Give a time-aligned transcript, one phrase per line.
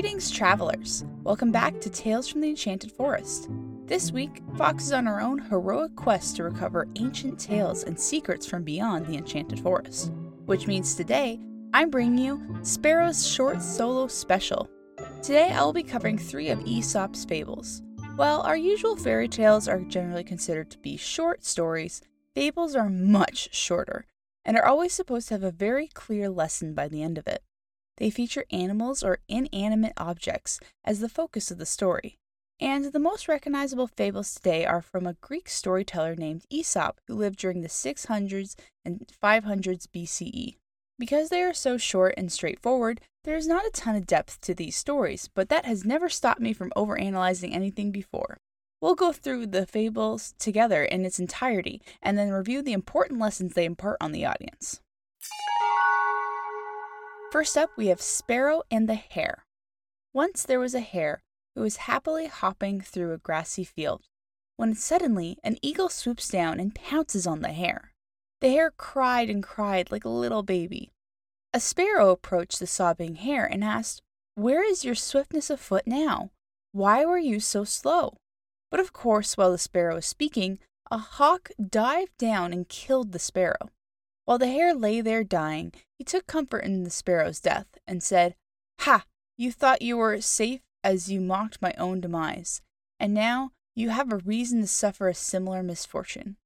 [0.00, 1.04] Greetings, travelers!
[1.24, 3.48] Welcome back to Tales from the Enchanted Forest.
[3.86, 8.46] This week, Fox is on her own heroic quest to recover ancient tales and secrets
[8.46, 10.12] from beyond the Enchanted Forest.
[10.46, 11.40] Which means today,
[11.74, 14.70] I'm bringing you Sparrow's short solo special.
[15.20, 17.82] Today, I will be covering three of Aesop's fables.
[18.14, 22.02] While our usual fairy tales are generally considered to be short stories,
[22.36, 24.06] fables are much shorter
[24.44, 27.42] and are always supposed to have a very clear lesson by the end of it.
[27.98, 32.16] They feature animals or inanimate objects as the focus of the story.
[32.60, 37.38] And the most recognizable fables today are from a Greek storyteller named Aesop, who lived
[37.38, 40.56] during the 600s and 500s BCE.
[40.98, 44.54] Because they are so short and straightforward, there is not a ton of depth to
[44.54, 48.38] these stories, but that has never stopped me from overanalyzing anything before.
[48.80, 53.54] We'll go through the fables together in its entirety and then review the important lessons
[53.54, 54.80] they impart on the audience.
[57.30, 59.44] First up, we have Sparrow and the Hare.
[60.14, 61.20] Once there was a hare
[61.54, 64.06] who was happily hopping through a grassy field,
[64.56, 67.92] when suddenly an eagle swoops down and pounces on the hare.
[68.40, 70.90] The hare cried and cried like a little baby.
[71.52, 74.00] A sparrow approached the sobbing hare and asked,
[74.34, 76.30] Where is your swiftness of foot now?
[76.72, 78.16] Why were you so slow?
[78.70, 83.18] But of course, while the sparrow was speaking, a hawk dived down and killed the
[83.18, 83.68] sparrow.
[84.28, 88.34] While the hare lay there dying, he took comfort in the sparrow's death and said,
[88.80, 89.06] Ha!
[89.38, 92.60] You thought you were safe as you mocked my own demise,
[93.00, 96.36] and now you have a reason to suffer a similar misfortune.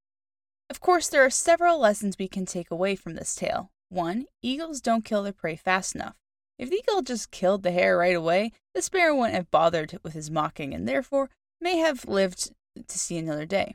[0.71, 3.73] Of course, there are several lessons we can take away from this tale.
[3.89, 6.15] One, eagles don't kill their prey fast enough.
[6.61, 10.13] If the eagle just killed the hare right away, the sparrow wouldn't have bothered with
[10.13, 11.31] his mocking and therefore
[11.61, 12.53] may have lived
[12.87, 13.75] to see another day.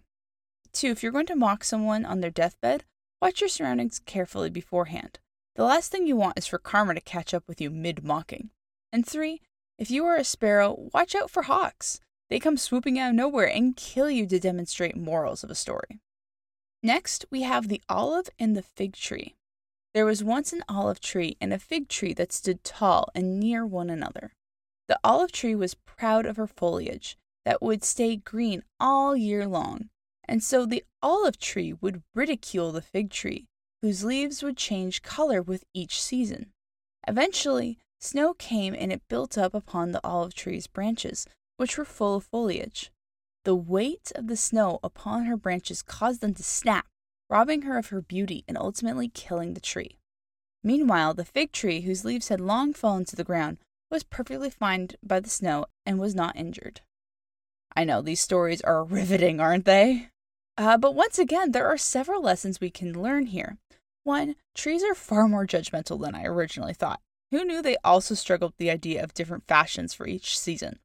[0.71, 2.85] Two, if you're going to mock someone on their deathbed,
[3.19, 5.17] Watch your surroundings carefully beforehand.
[5.55, 8.51] The last thing you want is for karma to catch up with you mid mocking.
[8.93, 9.41] And three,
[9.79, 11.99] if you are a sparrow, watch out for hawks.
[12.29, 15.99] They come swooping out of nowhere and kill you to demonstrate morals of a story.
[16.83, 19.35] Next, we have the olive and the fig tree.
[19.95, 23.65] There was once an olive tree and a fig tree that stood tall and near
[23.65, 24.33] one another.
[24.87, 29.89] The olive tree was proud of her foliage that would stay green all year long,
[30.27, 33.47] and so the olive tree would ridicule the fig tree,
[33.81, 36.51] whose leaves would change color with each season.
[37.07, 41.25] Eventually, snow came and it built up upon the olive tree's branches,
[41.57, 42.91] which were full of foliage.
[43.45, 46.87] The weight of the snow upon her branches caused them to snap,
[47.29, 49.97] robbing her of her beauty and ultimately killing the tree.
[50.63, 53.59] Meanwhile, the fig tree, whose leaves had long fallen to the ground,
[53.89, 56.81] was perfectly fine by the snow and was not injured.
[57.75, 60.09] I know these stories are riveting, aren't they?
[60.57, 63.57] Uh, but once again, there are several lessons we can learn here.
[64.03, 67.01] One, trees are far more judgmental than I originally thought.
[67.31, 70.79] Who knew they also struggled with the idea of different fashions for each season?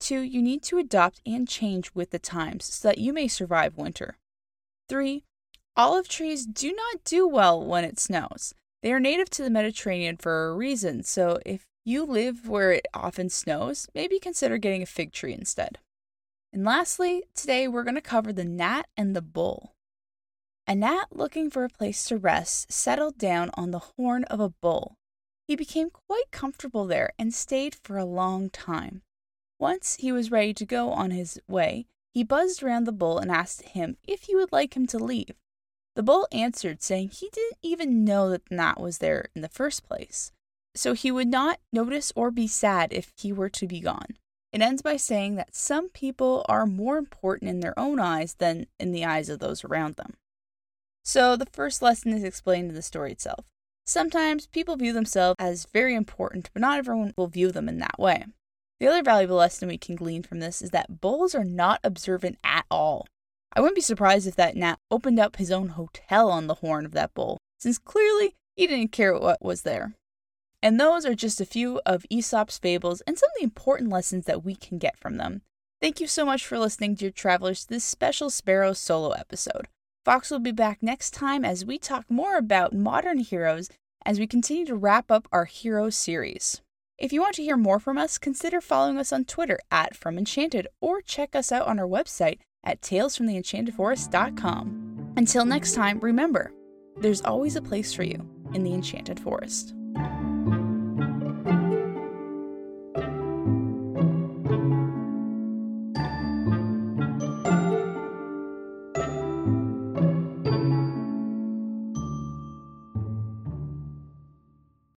[0.00, 3.76] Two, you need to adopt and change with the times so that you may survive
[3.76, 4.18] winter.
[4.88, 5.24] Three,
[5.76, 8.54] olive trees do not do well when it snows.
[8.82, 12.86] They are native to the Mediterranean for a reason, so if you live where it
[12.92, 15.78] often snows, maybe consider getting a fig tree instead.
[16.54, 19.74] And lastly, today we're going to cover the gnat and the bull.
[20.68, 24.50] A gnat looking for a place to rest settled down on the horn of a
[24.62, 24.94] bull.
[25.48, 29.02] He became quite comfortable there and stayed for a long time.
[29.58, 33.32] Once he was ready to go on his way, he buzzed around the bull and
[33.32, 35.34] asked him if he would like him to leave.
[35.96, 39.48] The bull answered, saying he didn't even know that the gnat was there in the
[39.48, 40.30] first place,
[40.76, 44.18] so he would not notice or be sad if he were to be gone.
[44.54, 48.68] It ends by saying that some people are more important in their own eyes than
[48.78, 50.14] in the eyes of those around them.
[51.02, 53.46] So, the first lesson is explained in the story itself.
[53.84, 57.98] Sometimes people view themselves as very important, but not everyone will view them in that
[57.98, 58.26] way.
[58.78, 62.38] The other valuable lesson we can glean from this is that bulls are not observant
[62.44, 63.08] at all.
[63.54, 66.86] I wouldn't be surprised if that gnat opened up his own hotel on the horn
[66.86, 69.94] of that bull, since clearly he didn't care what was there.
[70.64, 74.24] And those are just a few of Aesop's fables and some of the important lessons
[74.24, 75.42] that we can get from them.
[75.82, 79.68] Thank you so much for listening, dear travelers, to this special Sparrow solo episode.
[80.06, 83.68] Fox will be back next time as we talk more about modern heroes
[84.06, 86.62] as we continue to wrap up our hero series.
[86.96, 90.16] If you want to hear more from us, consider following us on Twitter at From
[90.16, 95.12] Enchanted or check us out on our website at talesfromtheenchantedforest.com.
[95.18, 96.54] Until next time, remember,
[96.96, 99.74] there's always a place for you in the Enchanted Forest.